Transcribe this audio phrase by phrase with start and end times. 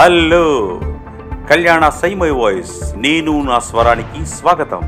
[0.00, 0.80] Hello.
[1.50, 2.94] కళ్యాణ సైమై voice.
[2.96, 4.80] నేను నా స్వరానికి స్వాగతం.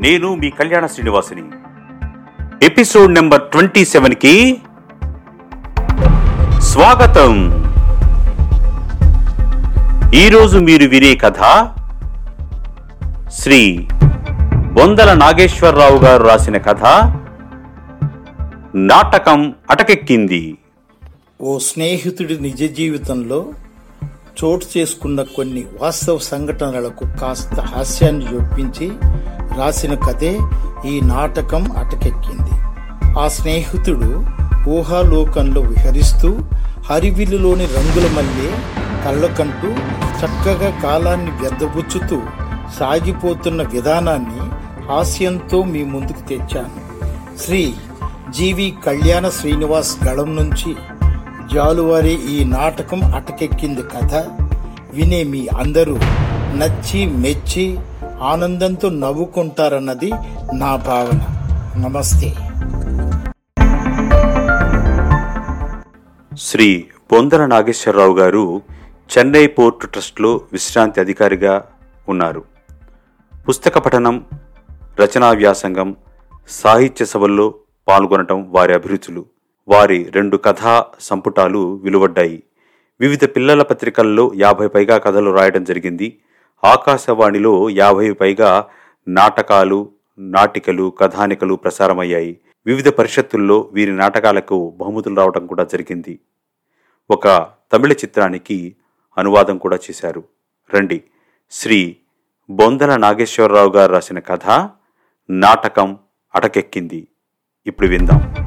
[0.00, 1.42] నేను మీ కళ్యాణ శ్రీనివాసిని.
[2.62, 4.58] ఎపిసోడ్ నెంబర్ ట్వంటీ సెవెన్కి
[6.58, 7.64] స్వాగతం.
[10.14, 11.68] ఈరోజు మీరు వినే కథ
[13.28, 13.88] శ్రీ
[14.72, 16.84] బొందల నాగేశ్వరరావు గారు రాసిన కథ
[18.74, 20.58] నాటకం అటకెక్కింది.
[21.40, 23.46] ఓ స్నేహితుడి నిజ జీవితంలో
[24.38, 28.92] చోటు చేసుకున్న కొన్ని వాస్తవ సంఘటనలకు కాస్త హాస్యాన్ని జొప్పించి
[29.58, 30.38] రాసిన కథే
[30.86, 32.56] ఈ నాటకం అటకెక్కింది.
[33.18, 34.24] ఆ స్నేహితుడు
[34.70, 36.38] ఊహాలోకంలో విహరిస్తూ
[36.90, 38.50] హరివిల్లులోని రంగుల మల్లె
[39.04, 39.68] కళ్ళకంటూ
[40.20, 42.22] చక్కగా కాలాన్ని వ్యర్థబుచ్చుతూ
[42.78, 44.40] సాగిపోతున్న విధానాన్ని
[44.88, 46.80] హాస్యంతో మీ ముందుకు తెచ్చాను.
[47.38, 47.74] శ్రీ
[48.30, 50.76] జీవి కళ్యాణ శ్రీనివాస్ గళం నుంచి
[51.54, 54.14] జాలువారి ఈ నాటకం అటకెక్కింది కథ.
[54.94, 55.98] వినే మీ అందరూ
[56.54, 57.78] నచ్చి మెచ్చి
[58.20, 60.10] ఆనందంతో నవ్వుకుంటారన్నది
[60.54, 61.20] నా భావన.
[61.80, 62.34] నమస్తే.
[66.38, 68.62] శ్రీ బొందల నాగేశ్వరరావు గారు
[69.18, 71.64] చెన్నై పోర్టు ట్రస్ట్లో విశ్రాంతి అధికారిగా
[72.08, 72.44] ఉన్నారు.
[73.48, 74.24] పుస్తక పఠనం
[75.00, 75.96] రచనా వ్యాసంగం
[76.48, 77.54] సాహిత్య సభల్లో
[77.88, 79.24] పాల్గొనటం వారి అభిరుచులు.
[79.68, 82.42] వారి రెండు కథా సంపుటాలు వెలువడ్డాయి.
[83.00, 86.18] వివిధ పిల్లల పత్రికల్లో యాభై పైగా కథలు రాయడం జరిగింది.
[86.64, 88.66] ఆకాశవాణిలో యాభై పైగా
[89.08, 92.38] నాటకాలు నాటికలు కథానికలు ప్రసారమయ్యాయి.
[92.66, 96.18] వివిధ పరిషత్తుల్లో వీరి నాటకాలకు బహుమతులు రావడం కూడా జరిగింది.
[97.10, 98.76] ఒక తమిళ చిత్రానికి
[99.18, 100.24] అనువాదం కూడా చేశారు.
[100.74, 101.02] రండి.
[101.50, 101.96] శ్రీ
[102.50, 104.70] బొందల నాగేశ్వరరావు గారు రాసిన కథ
[105.30, 105.98] నాటకం
[106.34, 107.08] అటకెక్కింది.
[107.66, 108.39] ఇప్పుడు విందాం.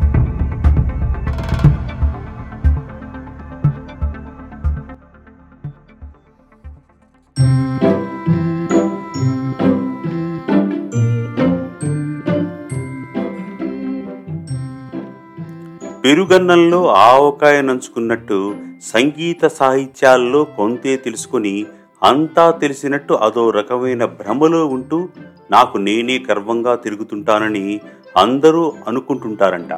[16.04, 21.66] పెరుగన్నంలో ఆవకాయ నంచుకున్నట్టు సంగీత సాహిత్యాల్లో కొంతే తెలుసుకుని
[22.04, 25.10] అంతా తెలిసినట్టు అదో రకమైన భ్రమలో ఉంటూ
[25.52, 27.80] నాకు నేనే గర్వంగా తిరుగుతుంటానని
[28.18, 29.74] అందరూ అనుకుంటుంటారంట.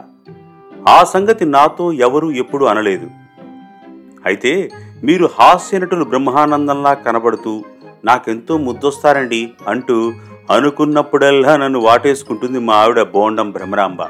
[0.89, 3.09] ఆ సంగతి నాతో ఎవరూ ఎప్పుడూ అనలేదు.
[4.25, 4.71] అయితే
[5.03, 7.63] మీరు హాస్యనటులు బ్రహ్మానందంలా కనబడుతూ
[8.05, 10.13] నాకెంతో ముద్దొస్తారండి అంటూ
[10.51, 14.01] అనుకున్నప్పుడల్లా నన్ను వాటేసుకుంటుంది మా ఆవిడ బోండం భ్రమరాంబ.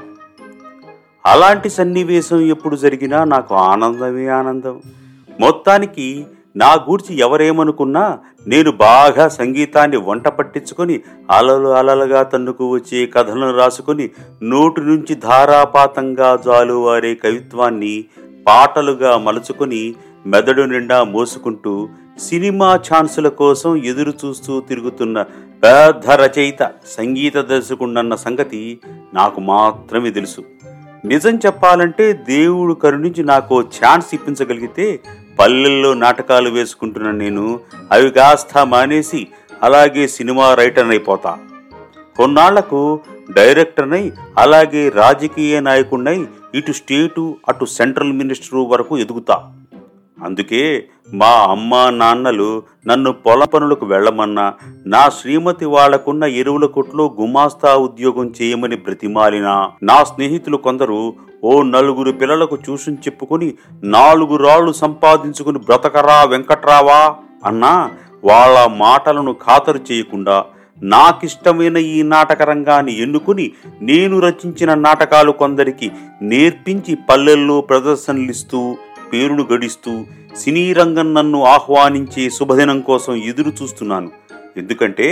[1.25, 4.81] అలాంటి సన్నివేశం ఎప్పుడు జరిగినా నాకు ఆనందమే ఆనందం.
[5.40, 6.25] మొత్తానికి
[6.56, 14.09] నా గూర్చి ఎవరేమనుకున్నా నేను బాగా సంగీతాన్ని వంట పట్టించుకొని అలలు అలలుగా తన్నుకు వచ్చే కథలను రాసుకొని
[14.44, 18.06] నోటి నుంచి ధారాపాతంగా జాలువారే కవిత్వాన్ని
[18.47, 25.22] పాటలుగా మలుచుకొని మెదడు నిండా మోసుకుంటూ సినిమా ఛాన్సుల కోసం ఎదురు చూస్తూ తిరుగుతున్న
[25.64, 28.80] పెద్ద రచయిత సంగీత దర్శకుడన్న సంగతి
[29.14, 30.44] నాకు మాత్రమే తెలుసు.
[31.06, 35.00] నిజం చెప్పాలంటే దేవుడు కరుణించి నాకు ఛాన్స్ ఇప్పించగలిగితే
[35.40, 37.60] పల్లెల్లో నాటకాలు వేసుకుంటున్న నేను
[37.92, 39.28] అవి కాస్త మానేసి
[39.64, 41.38] అలాగే సినిమా రైటర్ అయిపోతా.
[42.18, 43.00] కొన్నాళ్ళకు
[43.32, 49.55] డైరెక్టర్నై అలాగే రాజకీయ నాయకుడినై ఇటు స్టేటు అటు సెంట్రల్ మినిస్టరు వరకు ఎదుగుతా.
[50.25, 50.62] అందుకే
[51.13, 54.53] మా అమ్మ నాన్నలు నన్ను పొలం పనులకు వెళ్ళమన్నా
[54.86, 59.69] నా శ్రీమతి వాళ్ళకున్న ఎరువుల కొట్లో గుమాస్తా ఉద్యోగం చేయమని బ్రతిమాలినా.
[59.84, 63.53] నా స్నేహితులు కొందరు ఓ నలుగురు పిల్లలకు చూసుని చెప్పుకుని
[63.84, 67.16] నాలుగు రాళ్ళు సంపాదించుకుని బ్రతకరా వెంకట్రావా
[67.46, 67.74] అన్నా
[68.24, 70.38] వాళ్ళ మాటలను ఖాతరు చేయకుండా
[70.84, 75.91] నాకిష్టమైన ఈ నాటక రంగాన్ని ఎన్నుకుని నేను రచించిన నాటకాలు కొందరికి
[76.22, 78.62] నేర్పించి పల్లెల్లో ప్రదర్శనలిస్తూ
[79.14, 79.94] పేరును గడిస్తూ
[80.38, 84.10] సినీ రంగం నన్ను ఆహ్వానించే శుభదినం కోసం ఎదురు చూస్తున్నాను.
[84.58, 85.08] ఎందుకంటే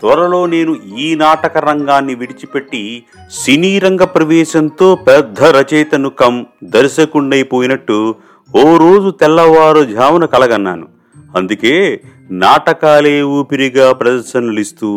[0.00, 2.82] త్వరలో నేను ఈ నాటక రంగాన్ని విడిచిపెట్టి
[3.30, 6.34] సినీ రంగ ప్రవేశంతో పెద్ద రచయితను కం
[6.64, 7.98] దర్శకుండైపోయినట్టు
[8.56, 10.86] ఓ రోజు తెల్లవారు జామున కలగన్నాను.
[11.36, 14.90] అందుకే నాటకాలే ఊపిరిగా ప్రదర్శనలిస్తూ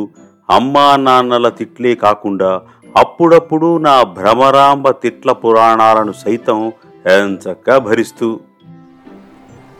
[0.49, 2.51] అమ్మా నాన్నల తిట్లే కాకుండా
[2.97, 6.59] అప్పుడప్పుడు నా భ్రమరాంబ తిట్ల పురాణాలను సైతం
[7.15, 8.27] ఎంచక్క భరిస్తూ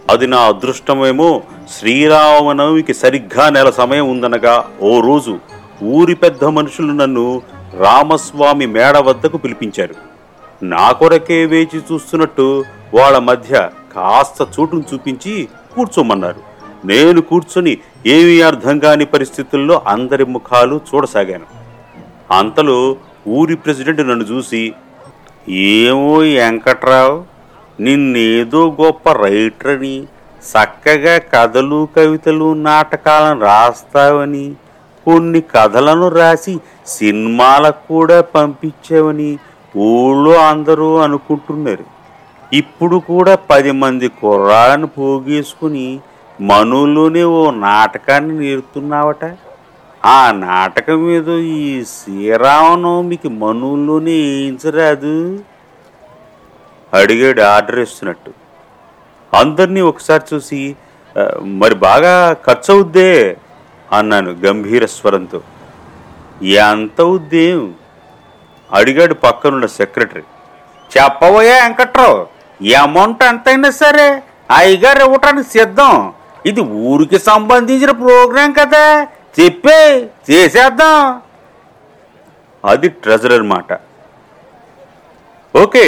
[0.09, 1.42] అది నా అదృష్టమేమో.
[1.80, 5.39] శ్రీరామనవమికి సరిగ్గా నెల సమయం ఉందనగా ఓ రోజు
[5.83, 7.42] ఊరి పెద్ద మనుషులు నన్ను
[7.80, 9.95] రామస్వామి మేడ వద్దకు పిలిపించారు.
[10.63, 16.42] నా కొరకే వేచి చూస్తున్నట్టు వాళ్ళ మధ్య కాస్త చోటును చూపించి కూర్చోమన్నారు.
[16.86, 21.45] నేను కూర్చొని ఏమీ అర్థం కాని పరిస్థితుల్లో అందరి ముఖాలు చూడసాగాను.
[22.38, 22.95] అంతలో
[23.27, 24.74] ఊరి ప్రెసిడెంట్ నన్ను చూసి
[25.50, 27.37] ఏమో వెంకట్రావు
[27.79, 29.95] నిన్నేదో గొప్ప రైటర్ అని
[30.44, 34.45] చక్కగా కథలు కవితలు నాటకాలను రాస్తావని
[35.07, 39.29] కొన్ని కథలను రాసి సినిమాలకు కూడా పంపించావని
[39.77, 41.85] ఊళ్ళో అందరూ అనుకుంటున్నారు.
[42.53, 46.00] ఇప్పుడు కూడా పది మంది కుర్రాళ్ళను పోగేసుకుని
[46.41, 49.24] మనులోనే ఓ నాటకాన్ని నేర్తున్నావట
[50.06, 55.15] ఆ నాటకం మీద ఈ శ్రీరామనవమికి మనుల్లోనే వేయించరాదు
[56.94, 58.31] అడిగాడు ఆర్డర్ ఇస్తున్నట్టు.
[59.34, 60.62] అందరినీ ఒకసారి చూసి
[61.62, 62.13] మరి బాగా
[62.45, 63.12] ఖర్చు అవుద్దే
[63.98, 65.39] అన్నాను గంభీర స్వరంతో.
[66.69, 67.60] ఎంత అవుద్దేం?
[68.80, 70.24] అడిగాడు పక్కనున్న సెక్రటరీ.
[70.95, 72.18] చెప్పబోయా వెంకట్రావు
[72.62, 74.07] ఈ అమౌంట్ ఎంతైనా సరే
[74.57, 76.13] అయ్యగారు ఇవ్వటానికి సిద్ధం.
[76.50, 76.62] ఇది
[76.92, 78.86] ఊరికి సంబంధించిన ప్రోగ్రాం కదా.
[79.39, 79.80] చెప్పే
[80.30, 81.00] చేసేద్దాం.
[82.72, 83.72] అది ట్రెజరర్ మాట.
[85.63, 85.86] ఓకే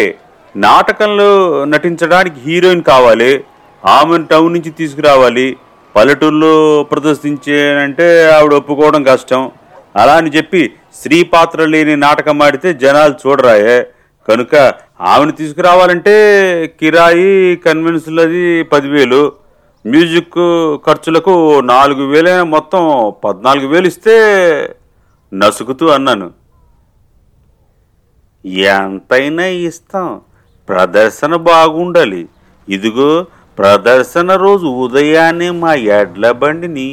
[0.56, 3.44] నాటకంలో నటించడానికి హీరోయిన్ కావాలి
[3.86, 5.58] ఆమెను టౌన్ నుంచి తీసుకురావాలి
[5.96, 9.52] పల్లెటూరులో ప్రదర్శించేనంటే ఆవిడ ఒప్పుకోవడం కష్టం.
[9.96, 13.88] అలా అని చెప్పి స్త్రీ పాత్ర లేని నాటకం ఆడితే జనాలు చూడరాయే.
[14.30, 16.16] కనుక ఆమెను తీసుకురావాలంటే
[16.80, 19.34] కిరాయి కన్వెన్స్లది పదివేలు
[19.88, 20.34] మ్యూజిక్
[20.86, 24.16] ఖర్చులకు నాలుగు వేలైన మొత్తం పద్నాలుగు వేలు ఇస్తే
[25.34, 26.32] నసుకుతూ అన్నాను.
[28.46, 30.22] ఎంతైనా ఇస్తాం.
[30.70, 32.24] ప్రదర్శన బాగుండాలి.
[32.68, 33.12] ఇదిగో
[33.58, 36.90] ప్రదర్శన రోజు ఉదయాన్నే మా ఎడ్ల బండిని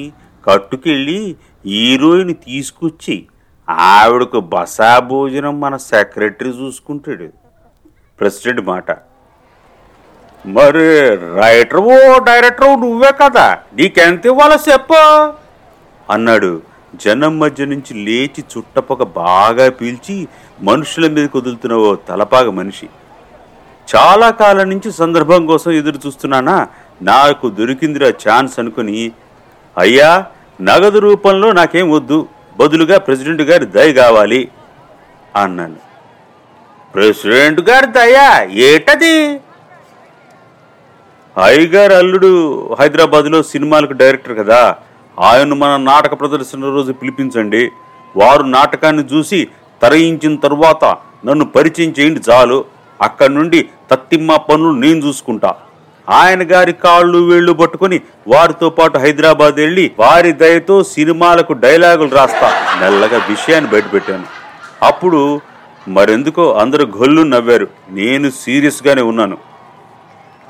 [0.46, 1.20] కట్టుకెళ్ళి
[1.73, 3.17] హీరోయిన్ తీసుకొచ్చి
[3.69, 7.28] ఆవిడకు బసా భోజనం మన సెక్రటరీ చూసుకుంటాడు.
[8.19, 8.90] ప్రెసిడెంట్ మాట.
[10.56, 10.84] మరి
[11.40, 11.96] రైటర్ ఓ
[12.29, 13.46] డైరెక్టర్ నువ్వే కదా
[13.79, 15.00] నీకెంత ఇవ్వాలో చెప్పు
[16.14, 16.52] అన్నాడు.
[17.05, 20.14] జనం మధ్య నుంచి లేచి చుట్టపొక బాగా పీల్చి
[20.69, 22.88] మనుషుల మీద కుదులుతున్న ఓ తలపాగ మనిషి.
[23.94, 26.68] చాలా కాలం నుంచి సందర్భం కోసం ఎదురు చూస్తున్నానా?
[27.02, 29.12] నాకు దొరికిందిరా ఛాన్స్ అనుకుని
[29.78, 30.26] అయ్యా
[30.60, 32.28] నగదు రూపంలో నాకేం వద్దు
[32.58, 34.48] బదులుగా ప్రెసిడెంట్ గారి దయ కావాలి
[35.36, 35.76] అన్నాను.
[36.94, 39.40] ప్రెసిడెంట్ గారి దయ ఏటది?
[41.42, 44.76] అయ్యగారు అల్లుడు హైదరాబాద్లో సినిమాలకు డైరెక్టర్ కదా.
[45.20, 47.70] ఆయన్ను మన నాటక ప్రదర్శన రోజు పిలిపించండి.
[48.16, 49.48] వారు నాటకాన్ని చూసి
[49.82, 50.84] తరయించిన తరువాత
[51.26, 52.75] నన్ను పరిచయం చేయండి చాలు.
[53.02, 55.54] అక్కడి నుండి తత్తిమ్మ పనులు నేను చూసుకుంటా.
[56.08, 62.78] ఆయన గారి కాళ్ళు వేళ్ళు పట్టుకుని వారితో పాటు హైదరాబాద్ వెళ్ళి వారి దయతో సినిమాలకు డైలాగులు రాస్తా.
[62.81, 64.25] మెల్లగా విషయాన్ని బయటపెట్టాను
[64.82, 65.40] అప్పుడు
[65.88, 67.69] మరెందుకో అందరూ గొల్లు నవ్వారు.
[67.90, 69.38] నేను సీరియస్గానే ఉన్నాను.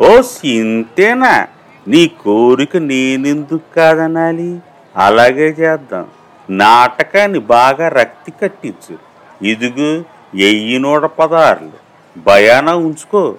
[0.00, 1.46] ఓ ఇంతేనా
[1.88, 4.58] నీ కోరిక నేనెందుకు కాదనాలి?
[4.96, 6.06] అలాగే చేద్దాం.
[6.50, 8.98] నాటకాన్ని బాగా రక్తి కట్టించు.
[9.46, 10.04] ఇదిగో
[10.38, 11.85] ఎయ్యి నూట పదార్లు.
[12.16, 13.36] భయానా ఉంచుకో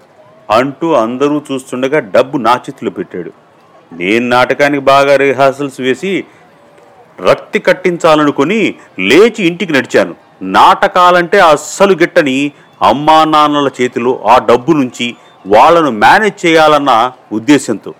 [0.49, 3.31] అంటూ అందరూ చూస్తుండగా డబ్బు నా చేతిలో పెట్టాడు.
[3.93, 6.25] నేను నాటకానికి బాగా రిహార్సల్స్ వేసి
[7.19, 10.15] రక్తి కట్టించాలనుకుని లేచి ఇంటికి నడిచాను.
[10.41, 12.51] నాటకాలంటే అస్సలు గిట్టని
[12.81, 15.15] అమ్మా నాన్నల చేతిలో ఆ డబ్బు నుంచి
[15.47, 17.93] వాళ్ళను మేనేజ్ చేయాలన్న ఉద్దేశంతో.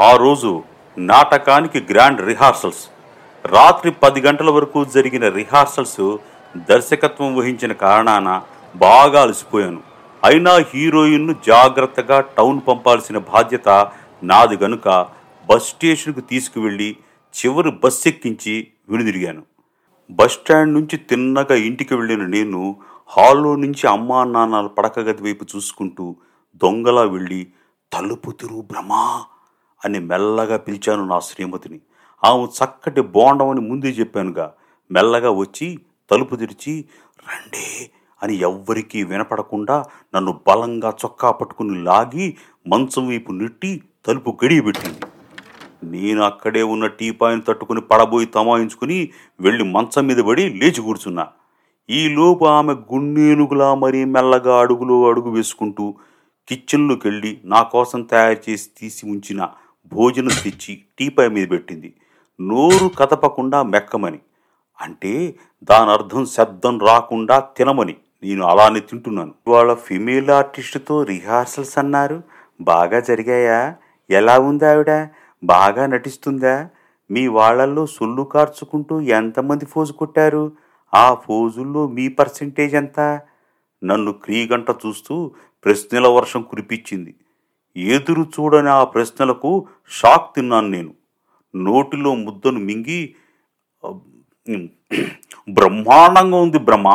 [0.00, 2.88] ఆ రోజు నాటకానికి గ్రాండ్ రిహార్సల్స్.
[3.46, 6.16] రాత్రి పది గంటల వరకు జరిగిన రిహార్సల్స్
[6.56, 8.42] దర్శకత్వం వహించిన కారణాన
[8.76, 9.82] బాగా అలసిపోయాను.
[10.24, 13.90] అయినా హీరోయిన్ను జాగ్రత్తగా టౌన్ పంపాల్సిన బాధ్యత
[14.22, 15.06] నాది గనుక
[15.50, 16.96] బస్ స్టేషన్కు తీసుకువెళ్ళి
[17.34, 19.42] చివరి బస్ ఎక్కించి వెనుదిరిగాను.
[20.10, 22.76] బస్ స్టాండ్ నుంచి తిన్నగా ఇంటికి వెళ్ళిన నేను
[23.16, 26.16] హాల్లో నుంచి అమ్మా నాన్నల పడక గది వైపు చూసుకుంటూ
[26.56, 27.46] దొంగలా వెళ్ళి
[27.92, 29.24] తలుపు తిరుగు భ్రమా
[29.84, 31.80] అని మెల్లగా పిలిచాను నా శ్రీమతిని.
[32.24, 34.52] ఆమె చక్కటి బోండమని ముందే చెప్పానుగా
[34.92, 35.78] మెల్లగా వచ్చి
[36.10, 36.84] తలుపు తెరిచి
[37.28, 37.90] రండే
[38.22, 39.84] అని ఎవ్వరికీ వినపడకుండా
[40.14, 42.36] నన్ను బలంగా చొక్కా పట్టుకుని లాగి
[42.66, 44.98] మంచం వైపు నెట్టి తలుపు గడియబెట్టింది
[45.84, 49.10] నేను అక్కడే ఉన్న టీపాయిని తట్టుకుని పడబోయి తమాయించుకుని
[49.40, 51.28] వెళ్ళి మంచం మీద పడి లేచి కూర్చున్నా.
[51.90, 55.94] ఈలోపు ఆమె గున్నేనుగులా మరీ మెల్లగా అడుగులో అడుగు వేసుకుంటూ
[56.48, 59.48] కిచెన్లోకి వెళ్ళి నా కోసం తయారు చేసి తీసి ఉంచిన
[59.86, 61.94] భోజనం తెచ్చి టీపాయ్ మీద పెట్టింది.
[62.40, 64.18] నోరు కదపకుండా మెక్కమని.
[64.80, 65.34] అంటే
[65.64, 67.96] దాని అర్థం శబ్దం రాకుండా తినమని.
[68.22, 69.34] నేను అలానే తింటున్నాను.
[69.48, 72.22] వాళ్ళ ఫిమేల్ ఆర్టిస్టుతో రిహార్సల్స్ అన్నారు.
[72.60, 73.74] బాగా జరిగాయా?
[74.10, 75.08] ఎలా ఉంది ఆవిడ?
[75.44, 76.68] బాగా నటిస్తుందా?
[77.10, 80.52] మీ వాళ్ళల్లో సొల్లు కార్చుకుంటూ ఎంతమంది ఫోజు కొట్టారు?
[80.94, 83.20] ఆ ఫోజుల్లో మీ పర్సెంటేజ్ ఎంత?
[83.84, 85.32] నన్ను క్రీగంట చూస్తూ
[85.64, 87.14] ప్రశ్నల వర్షం కురిపించింది.
[87.76, 90.94] ఎదురు చూడని ఆ ప్రశ్నలకు షాక్ తిన్నాను నేను.
[91.56, 93.14] నోటిలో ముద్దను మింగి
[95.48, 96.88] బ్రహ్మాండంగా ఉంది బ్రహ్మ.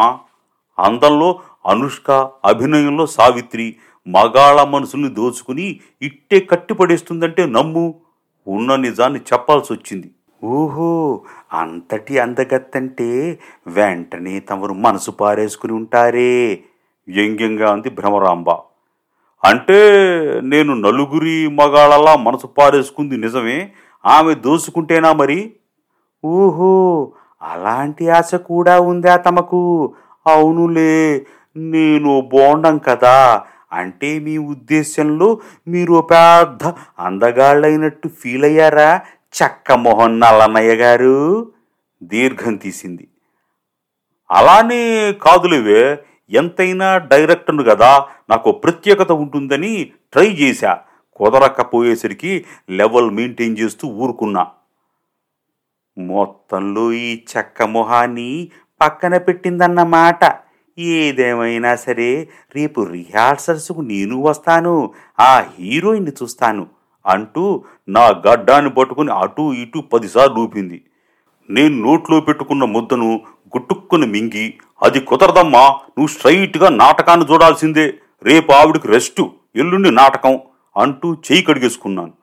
[0.80, 3.76] అందంలో అనుష్క అభినయంలో సావిత్రి
[4.08, 8.02] మగాళ మనసుల్ని దోచుకుని ఇట్టే కట్టిపడేస్తుందంటే నమ్ము.
[8.48, 10.12] ఉన్న నిజాన్ని చెప్పాల్సి వచ్చింది
[10.44, 11.22] ఓహో
[11.54, 16.64] అంతటి అందగత్తంటే వెంటనే తమరు మనసు పారేసుకుని ఉంటారే.
[17.08, 18.50] వ్యంగ్యంగా అంది భ్రమరాంబ.
[19.44, 19.80] అంటే
[20.42, 23.72] నేను నలుగురి మగాళ్ళలా మనసు పారేసుకుంది నిజమే
[24.06, 25.54] ఆమె దోసుకుంటేనా మరి?
[26.24, 26.74] ఓహో
[27.42, 29.94] అలాంటి ఆశ కూడా ఉందా తమకు?
[30.26, 31.26] అవునులే
[31.56, 36.64] నేను బోండం కదా అంటే మీ ఉద్దేశంలో మీరు పెద్ద
[37.00, 39.02] అందగాళ్ళైనట్టు ఫీల్ అయ్యారా
[39.34, 41.16] చక్క మోహన్ నల్లన్నయ్య గారు
[42.04, 43.08] దీర్ఘం తీసింది.
[44.30, 45.82] అలానే కాదులేవే
[46.30, 50.80] ఎంతైనా డైరెక్టర్ను కదా నాకు ప్రత్యేకత ఉంటుందని ట్రై చేశా.
[51.16, 54.48] కుదరకపోయేసరికి లెవెల్ మెయింటైన్ చేస్తూ ఊరుకున్నా.
[55.98, 60.48] మొత్తంలో ఈ చెక్క మొహాన్ని పక్కన పెట్టిందన్నమాట
[60.80, 66.68] ఏదేమైనా సరే రేపు రిహార్సల్స్కు నేను వస్తాను ఆ హీరోయిన్ని చూస్తాను
[67.06, 70.82] అంటూ నా గడ్డాన్ని పట్టుకుని అటు ఇటు పదిసార్లు ఊపింది.
[71.50, 77.94] నేను నోట్లో పెట్టుకున్న ముద్దను గుట్టుక్కుని మింగి అది కుదరదమ్మా నువ్వు స్ట్రైట్గా నాటకాన్ని చూడాల్సిందే.
[78.24, 80.40] రేపు ఆవిడికి రెస్టు ఎల్లుండి నాటకం
[80.78, 82.14] అంటూ చేయి కడిగేసుకున్నాను.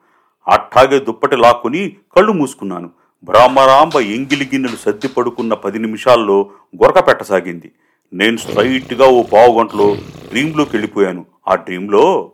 [0.47, 2.89] అట్టాగే దుప్పటి లాక్కుని కళ్ళు మూసుకున్నాను.
[3.23, 6.49] బ్రహ్మరాంబ ఎంగిలి గిన్నెలు సర్ది పడుకున్న పది నిమిషాల్లో
[6.83, 7.71] గొరక పెట్టసాగింది.
[8.13, 9.95] నేను స్ట్రైట్గా ఓ పావు గంటలో
[10.29, 11.25] డ్రీంలోకి వెళ్ళిపోయాను.
[11.47, 12.31] ఆ డ్రీంలో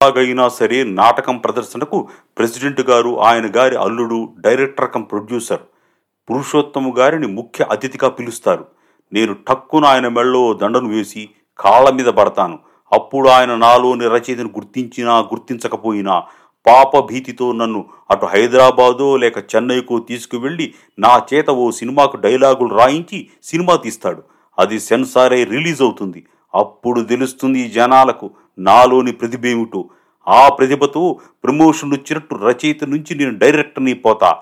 [0.00, 5.60] ఎలాగైనా సరే నాటకం ప్రదర్శనకు ప్రెసిడెంట్ గారు ఆయన గారి అల్లుడు డైరెక్టర్ కం ప్రొడ్యూసర్
[6.30, 8.66] పురుషోత్తము గారిని ముఖ్య అతిథిగా పిలుస్తారు.
[9.12, 11.28] నేను టక్కున ఆయన మెళ్ళో దండను వేసి
[11.58, 12.58] కాళ్ళ మీద పడతాను.
[12.92, 16.22] అప్పుడు ఆయన నాలోని రచయితను గుర్తించినా గుర్తించకపోయినా
[16.66, 23.76] పాప భీతితో నన్ను అటు హైదరాబాదో లేక చెన్నైకో తీసుకువెళ్ళి నా చేత ఓ సినిమాకు డైలాగులు రాయించి సినిమా
[23.76, 24.22] తీస్తాడు.
[24.58, 26.26] అది సెన్సార్ రిలీజ్ అవుతుంది.
[26.54, 29.90] అప్పుడు తెలుస్తుంది జనాలకు నాలోని ప్రతిభేమిటో.
[30.28, 34.36] ఆ ప్రతిభతో ప్రమోషన్ వచ్చినట్టు రచయిత నుంచి నేను డైరెక్టర్ని పోతా.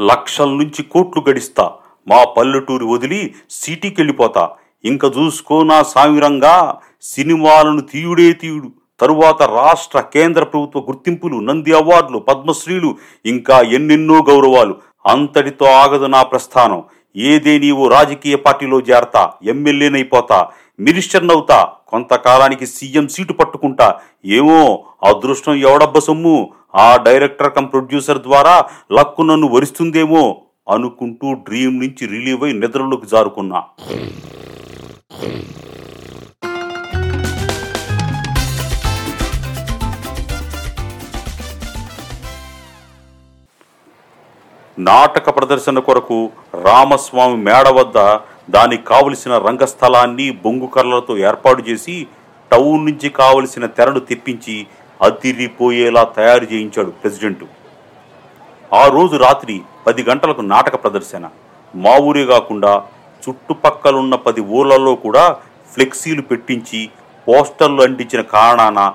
[0.00, 1.72] లక్షల నుంచి కోట్లు గడిస్తా.
[2.08, 4.50] మా పల్లెటూరు వదిలి సిటీకెళ్ళిపోతా.
[4.84, 8.72] ఇంక చూసుకో నా సామిరంగా సినిమాలను తీయుడే తీయుడు.
[9.00, 12.96] తరువాత రాష్ట్ర కేంద్ర ప్రభుత్వ గుర్తింపులు నంది అవార్డులు పద్మశ్రీలు
[13.26, 14.76] ఇంకా ఎన్నెన్నో గౌరవాలు.
[15.06, 16.82] అంతటితో ఆగదు నా ప్రస్థానం.
[17.16, 20.48] ఏదే నీవు రాజకీయ పార్టీలో చేరతా ఎమ్మెల్యేనైపోతా
[20.80, 24.00] మినిస్టర్నవుతా కొంతకాలానికి సీఎం సీటు పట్టుకుంటా.
[24.26, 26.52] ఏమో అదృష్టం ఎవడబ్బ సొమ్ము?
[26.74, 28.54] ఆ డైరెక్టర్ కమ్ ప్రొడ్యూసర్ ద్వారా
[28.92, 30.24] లక్కు నన్ను వరిస్తుందేమో
[30.68, 33.60] అనుకుంటూ డ్రీమ్ నుంచి రిలీవ్ అయి నిద్రలోకి జారుకున్నా.
[44.78, 46.18] నాటక ప్రదర్శన కొరకు
[46.54, 47.98] రామస్వామి మేడ వద్ద
[48.50, 51.94] దానికి కావలసిన రంగస్థలాన్ని బొంగు కర్రలతో ఏర్పాటు చేసి
[52.50, 54.56] టౌన్ నుంచి కావలసిన తెరను తెప్పించి
[55.02, 57.46] అదిరిపోయేలా తయారు చేయించాడు ప్రెసిడెంటు.
[58.74, 61.24] ఆ రోజు రాత్రి పది గంటలకు నాటక ప్రదర్శన.
[61.74, 62.82] మా ఊరే కాకుండా
[63.22, 65.36] చుట్టుపక్కలున్న పది ఊర్లలో కూడా
[65.72, 66.88] ఫ్లెక్సీలు పెట్టించి
[67.28, 68.92] పోస్టర్లు అంటించిన కారణాన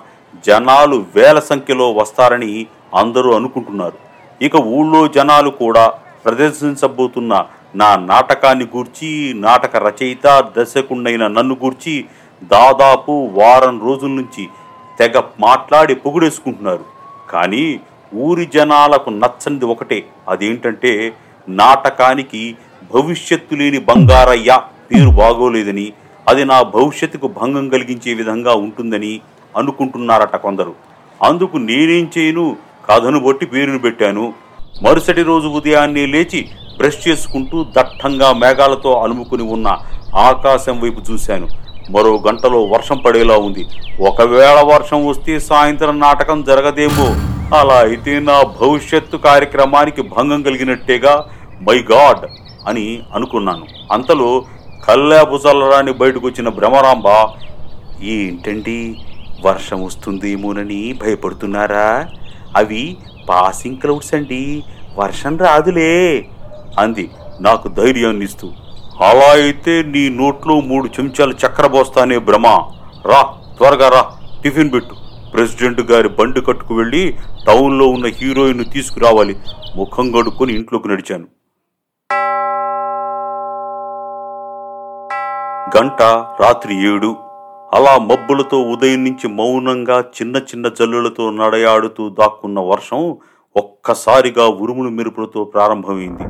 [0.47, 3.97] జనాలు వేల సంఖ్యలో వస్తారని అందరూ అనుకుంటున్నారు.
[4.41, 5.85] ఇక ఊళ్ళో జనాలు కూడా
[6.25, 12.05] ప్రదర్శించబోతున్న నా నాటకాన్ని గూర్చి నాటక రచయిత దర్శకుండైన నన్ను గూర్చి
[12.41, 14.47] దాదాపు వారం రోజుల నుంచి
[14.99, 16.85] తెగ మాట్లాడి పొగిడేసుకుంటున్నారు.
[17.29, 17.79] కానీ
[18.13, 20.05] ఊరి జనాలకు నచ్చనిది ఒకటే.
[20.29, 21.13] అదేంటంటే
[21.49, 22.55] నాటకానికి
[22.93, 24.59] భవిష్యత్తు లేని బంగారయ్య
[24.91, 25.93] పేరు బాగోలేదని
[26.27, 29.21] అది నా భవిష్యత్తుకు భంగం కలిగించే విధంగా ఉంటుందని
[29.57, 30.73] అనుకుంటున్నారట కొందరు.
[31.21, 32.55] అందుకు నేనేం చేయను?
[32.89, 34.33] కథను బట్టి పేరును పెట్టాను.
[34.81, 39.77] మరుసటి రోజు ఉదయాన్నే లేచి బ్రష్ చేసుకుంటూ దట్టంగా మేఘాలతో అలుముకుని ఉన్న
[40.15, 41.47] ఆకాశం వైపు చూశాను.
[41.93, 43.63] మరో గంటలో వర్షం పడేలా ఉంది.
[44.01, 47.07] ఒకవేళ వర్షం వస్తే సాయంత్రం నాటకం జరగదేమో.
[47.55, 51.13] అలా అయితే నా భవిష్యత్తు కార్యక్రమానికి భంగం కలిగినట్టేగా
[51.67, 52.23] మై గాడ్
[52.67, 53.65] అని అనుకున్నాను.
[53.91, 54.29] అంతలో
[54.87, 57.07] కల్లాబుజల్లరాని బయటకు వచ్చిన భ్రమరాంబ
[58.03, 58.79] ఏంటండి
[59.45, 61.89] వర్షం వస్తుందేమోనని భయపడుతున్నారా?
[62.57, 62.83] అవి
[63.29, 64.63] పాసింగ్ క్లౌడ్స్ అండి
[64.97, 65.91] వర్షం రాదులే
[66.79, 67.05] అంది.
[67.41, 68.47] నాకు ధైర్యాన్ని ఇస్తూ
[69.07, 72.47] అలా అయితే నీ నోట్లో మూడు చెంచాలు చక్కెర పోస్తానే భ్రమ.
[73.05, 73.21] రా
[73.57, 74.01] త్వరగా రా
[74.43, 74.95] టిఫిన్ పెట్టు.
[75.33, 79.35] ప్రెసిడెంట్ గారి బండి కట్టుకు వెళ్ళి టౌన్లో ఉన్న హీరోయిన్ తీసుకురావాలి.
[79.75, 81.27] ముఖం గడుక్కొని ఇంట్లోకి నడిచాను.
[85.77, 86.01] గంట
[86.41, 87.15] రాత్రి ఏడు.
[87.73, 93.17] అలా మబ్బులతో ఉదయం నుంచి మౌనంగా చిన్న చిన్న జల్లులతో నడయాడుతూ దాక్కున్న వర్షం
[93.55, 96.23] ఒక్కసారిగా ఉరుములు మెరుపులతో ప్రారంభమైంది.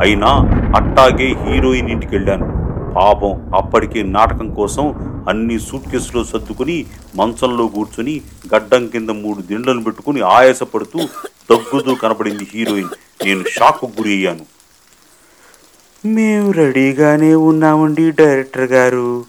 [0.00, 0.30] అయినా
[0.76, 2.46] అట్టాగే హీరోయిన్ ఇంటికి వెళ్ళాను
[2.94, 4.86] పాపం అప్పటికే నాటకం కోసం
[5.28, 8.20] అన్ని సూట్ కేసులో సర్దుకుని మంచంలో కూర్చుని
[8.54, 10.98] గడ్డం కింద మూడు దిండ్లను పెట్టుకుని ఆయాసపడుతూ
[11.50, 12.88] దగ్గుతూ కనపడింది హీరోయిన్.
[13.26, 14.46] నేను షాక్ గురి అయ్యాను
[16.06, 19.24] మేము రెడీగానే ఉన్నామండి డైరెక్టర్ గారు.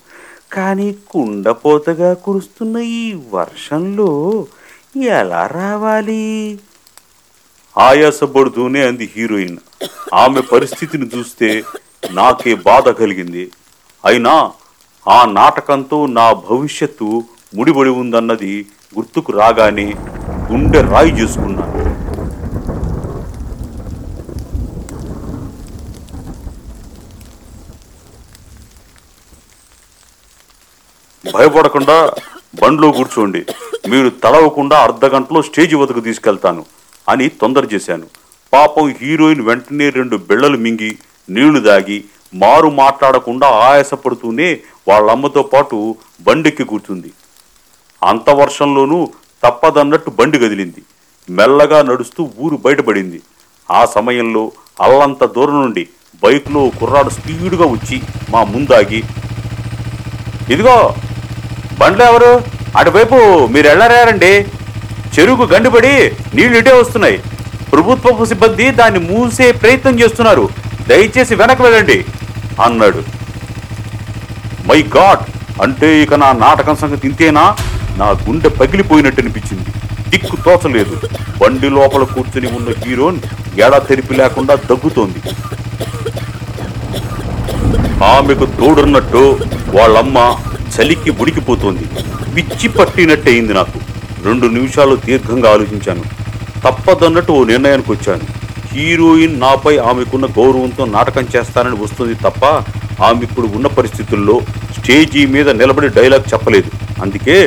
[0.54, 4.10] కానీ కుండపోతగా కురుస్తున్న ఈ వర్షంలో
[4.96, 6.60] ఎలా రావాలి?
[7.78, 9.58] ఆయాసపడుతూనే అంది హీరోయిన్.
[10.14, 11.64] ఆమె పరిస్థితిని చూస్తే
[12.12, 13.52] నాకే బాధ కలిగింది.
[14.06, 14.52] అయినా
[15.08, 17.24] ఆ నాటకంతో నా భవిష్యత్తు
[17.56, 18.54] ముడిపడి ఉందన్నది
[18.98, 19.88] గుర్తుకు రాగానే
[20.52, 21.72] గుండె రాయి చేసుకున్నాను
[31.38, 32.12] భయపడకుండా
[32.62, 33.46] బండ్లో కూర్చోండి.
[33.90, 36.66] మీరు తడవకుండా అర్ధ గంటలో స్టేజ్ వద్దకు తీసుకెళ్తాను.
[37.10, 38.08] అని తొందర చేశాను.
[38.54, 40.98] పాపం హీరోయిన్ వెంటనే రెండు బిళ్ళలు మింగి
[41.30, 42.04] నీళ్ళు దాగి
[42.36, 47.12] మారు మాట్లాడకుండా ఆయాసపడుతూనే వాళ్ళమ్మతో పాటు బండెక్కి కూర్చుంది.
[48.04, 49.10] అంత వర్షంలోనూ
[49.44, 50.82] తప్పదన్నట్టు బండి కదిలింది.
[51.30, 53.22] మెల్లగా నడుస్తూ ఊరు బయటపడింది.
[53.72, 55.88] ఆ సమయంలో అల్లంత దూరం నుండి
[56.24, 59.04] బైక్లో కుర్రాడు స్పీడ్గా వచ్చి మా ముందాగి
[60.54, 60.96] ఇదిగో
[61.80, 62.42] బండ్లు ఎవరు?
[62.78, 64.46] అటువైపు మీరు వెళ్ళరారండి.
[65.20, 67.18] చెరుకు గండిపడి నీళ్ళు ఇటే వస్తున్నాయి.
[67.74, 70.50] ప్రభుత్వపు సిబ్బంది దాన్ని మూసే ప్రయత్నం చేస్తున్నారు.
[70.90, 72.06] దయచేసి వెనక వెళ్ళండి
[72.64, 73.04] అన్నాడు.
[74.68, 75.24] మై గాడ్
[75.62, 77.56] అంటే ఇక నా నాటకం సంగతి ఇంతేనా?
[77.98, 79.70] నా గుండె పగిలిపోయినట్టు అనిపించింది.
[80.10, 81.00] దిక్కు తోచలేదు.
[81.42, 83.20] బండి లోపల కూర్చుని ఉన్న హీరోన్
[83.58, 85.22] ఎడా తెరిపి లేకుండా దగ్గుతోంది.
[88.04, 90.38] ఆమెకు తోడున్నట్టు వాళ్ళమ్మ
[90.76, 91.84] చలికి ఉడికిపోతోంది.
[92.36, 93.93] పిచ్చి పట్టినట్టయింది నాకు.
[94.28, 96.04] రెండు నిమిషాలు దీర్ఘంగా ఆలోచించాను.
[96.66, 98.26] తప్పదన్నట్టు ఓ నిర్ణయానికి వచ్చాను.
[98.74, 102.44] హీరోయిన్ నాపై ఆమెకున్న గౌరవంతో నాటకం చేస్తానని వస్తుంది తప్ప
[103.08, 104.36] ఆమె ఇప్పుడు ఉన్న పరిస్థితుల్లో
[104.78, 106.70] స్టేజీ మీద నిలబడి డైలాగ్ చెప్పలేదు.
[107.04, 107.38] అందుకే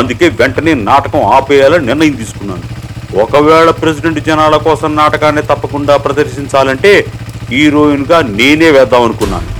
[0.00, 2.64] అందుకే వెంటనే నాటకం ఆపేయాలని నిర్ణయం తీసుకున్నాను.
[3.24, 6.92] ఒకవేళ ప్రెసిడెంట్ జనాల కోసం నాటకాన్ని తప్పకుండా ప్రదర్శించాలంటే
[7.50, 9.50] హీరోయిన్గా నేనే వేద్దాం అనుకున్నాను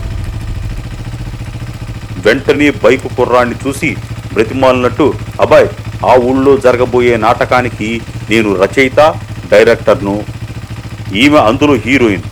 [2.26, 3.90] వెంటనే బైక్ కుర్రాన్ని చూసి
[4.34, 5.06] బ్రతిమాలినట్టు
[5.44, 5.68] అబ్బాయ్
[6.10, 7.88] ఆ ఊళ్ళో జరగబోయే నాటకానికి
[8.30, 9.14] నేను రచయిత
[9.50, 10.16] డైరెక్టర్ను.
[11.14, 12.22] ఈమె అందులో హీరోయిన్.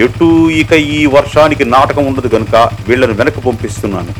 [0.00, 2.54] ఎటు ఇక ఈ వర్షానికి నాటకం ఉండదు కనుక
[2.88, 4.12] వీళ్ళని వెనక్కి పంపిస్తున్నాను.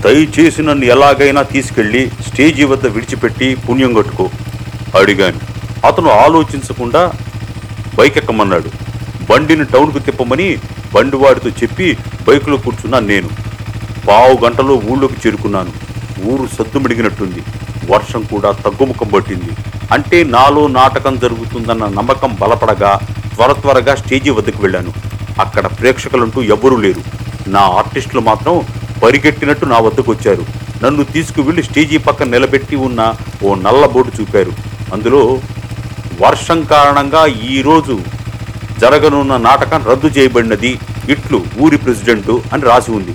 [0.00, 4.30] దయచేసి నన్ను ఎలాగైనా తీసుకెళ్ళి స్టేజీ వద్ద విడిచిపెట్టి పుణ్యం కట్టుకో
[5.00, 5.40] అడిగాను.
[5.86, 7.12] అతను ఆలోచించకుండా
[7.94, 8.70] బైక్ ఎక్కమన్నాడు
[9.30, 10.58] బండిని టౌన్కు తిప్పమని
[10.94, 11.96] బండివాడితో చెప్పి
[12.28, 13.28] బైకులో కూర్చున్నాను నేను.
[14.08, 15.72] పావు గంటలో ఊళ్ళోకి చేరుకున్నాను.
[16.28, 17.42] ఊరు సద్దుమిడిగినట్టుంది
[17.92, 19.52] వర్షం కూడా తగ్గుముఖం పట్టింది.
[19.94, 22.90] అంటే నాలో నాటకం జరుగుతుందన్న నమ్మకం బలపడగా
[23.34, 24.92] త్వర త్వరగా స్టేజీ వద్దకు వెళ్ళాను.
[25.40, 27.02] అక్కడ ప్రేక్షకులంటూ ఎవ్వరూ లేరు.
[27.48, 28.56] నా ఆర్టిస్టులు మాత్రం
[29.02, 30.44] పరిగెట్టినట్టు నా వద్దకు వచ్చారు.
[30.84, 34.52] నన్ను తీసుకువెళ్ళి స్టేజీ పక్కన నిలబెట్టి ఉన్న ఓ నల్ల బోర్డు చూపారు.
[34.94, 35.22] అందులో
[36.22, 37.94] వర్షం కారణంగా ఈరోజు
[38.80, 40.78] జరగనున్న నాటకం రద్దు చేయబడినది
[41.08, 43.14] ఇట్లు ఊరి ప్రెసిడెంటు అని రాసి ఉంది.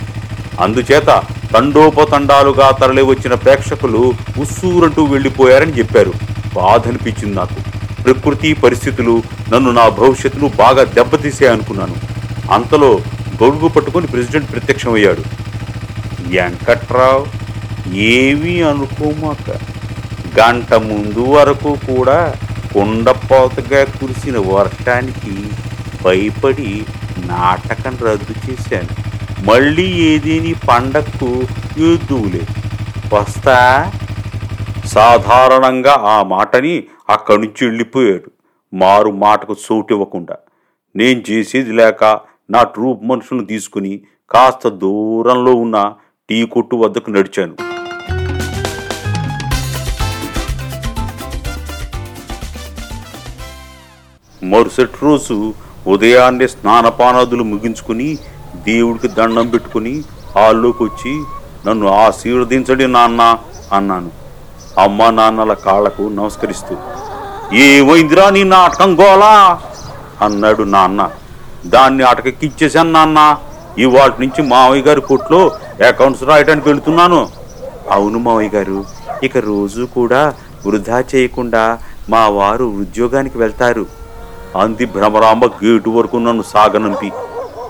[0.59, 1.09] అందుచేత
[1.53, 6.13] తండోపతండాలుగా తరలి వచ్చిన ప్రేక్షకులు ఉస్సూరంటూ వెళ్ళిపోయారని చెప్పారు.
[6.55, 7.55] బాధ అనిపించింది నాకు.
[8.03, 11.95] ప్రకృతి పరిస్థితులు నన్ను నా భవిష్యత్తును బాగా దెబ్బతీసాయనుకున్నాను
[12.51, 12.99] అంతలో
[13.43, 15.23] గొడుగు పట్టుకొని ప్రెసిడెంట్ ప్రత్యక్షమయ్యాడు.
[16.21, 17.25] వెంకట్రావు
[17.93, 19.49] ఏమీ అనుకోమాక.
[20.39, 22.35] గంట ముందు వరకు కూడా
[22.73, 25.47] కుండపోతగా కురిసిన వర్షానికి
[26.03, 26.85] భయపడి
[27.17, 29.04] నాటకం రద్దు చేశాను.
[29.47, 31.29] మళ్ళీ ఏదీని పండక్కు
[31.77, 32.43] యుద్ధులే
[33.13, 33.57] వస్తా?
[34.85, 36.73] సాధారణంగా ఆ మాటని
[37.09, 38.29] అక్కడి నుంచి వెళ్ళిపోయాడు.
[38.73, 40.37] మారు మాటకు చోటివ్వకుండా
[40.95, 42.03] నేను చేసేది లేక
[42.49, 43.93] నా ట్రూప్ మనుషులను తీసుకుని
[44.29, 45.77] కాస్త దూరంలో ఉన్న
[46.29, 47.55] టీ కొట్టు వద్దకు నడిచాను.
[54.43, 55.53] మరుసటి రోజు
[55.87, 58.09] ఉదయాన్నే స్నానపానాదులు ముగించుకుని
[58.67, 60.03] దేవుడికి దండం పెట్టుకుని
[60.35, 61.23] హాల్లోకి వచ్చి
[61.65, 63.37] నన్ను ఆశీర్వదించండి నాన్న
[63.73, 64.09] అన్నాను.
[64.79, 66.75] అమ్మ నాన్నల కాళ్ళకు నమస్కరిస్తూ
[67.53, 69.61] ఏమైందిరా నీ నాటకం గోలా
[70.21, 71.09] అన్నాడు నాన్న.
[71.65, 73.37] దాన్ని అటకెక్కిచ్చేశాను నాన్న.
[73.77, 75.51] ఇవాళ నుంచి మావయ్య గారి కొట్లో
[75.87, 77.29] అకౌంట్స్ రాయడానికి వెళుతున్నాను.
[77.91, 78.85] అవును మావయ్య గారు.
[79.23, 80.33] ఇక రోజు కూడా
[80.65, 83.85] వృధా చేయకుండా మా వారు ఉద్యోగానికి వెళ్తారు.
[84.59, 87.11] అంది భ్రమరాంబ గేటు వరకు నన్ను సాగనంపి.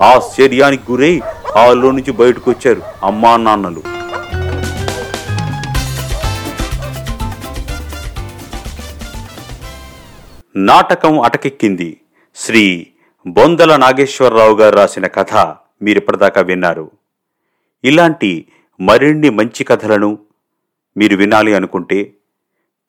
[0.03, 1.21] ఆశ్చర్యానికి గురై
[1.55, 3.83] హాల్లో నుంచి బయటకు వచ్చారు అమ్మా నాన్నలు.
[10.55, 12.01] నాటకం అటకెక్కింది.
[12.35, 12.87] శ్రీ
[13.27, 15.33] బొందల నాగేశ్వరరావు గారు రాసిన కథ
[15.81, 16.91] మీరు ఇప్పటిదాకా విన్నారు.
[17.83, 18.47] ఇలాంటి
[18.81, 20.17] మరిన్ని మంచి కథలను
[20.97, 22.11] మీరు వినాలి అనుకుంటే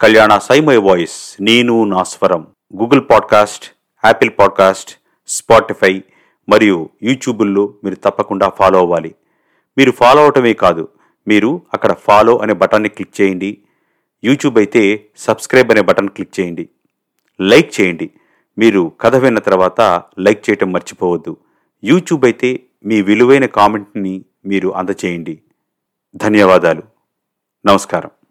[0.00, 3.64] కళ్యాణ సైమై వాయిస్ నేను నా స్వరం Google podcast
[4.04, 4.90] Apple podcast
[5.28, 6.02] Spotify
[6.48, 9.14] మరియు యూట్యూబుల్లో మీరు తప్పకుండా ఫాలో అవ్వాలి.
[9.78, 10.88] మీరు ఫాలో అవటమే కాదు
[11.28, 13.58] మీరు అక్కడ ఫాలో అనే బటన్ని క్లిక్ చేయండి.
[14.24, 16.68] యూట్యూబ్ అయితే సబ్స్క్రైబ్ అనే బటన్ క్లిక్ చేయండి.
[17.40, 18.10] లైక్ చేయండి.
[18.58, 19.80] మీరు కథ విన్న తర్వాత
[20.18, 21.36] లైక్ చేయటం మర్చిపోవద్దు.
[21.84, 25.40] యూట్యూబ్ అయితే మీ విలువైన కామెంట్ని మీరు అందచేయండి.
[26.16, 26.82] ధన్యవాదాలు.
[27.66, 28.10] నమస్కారం.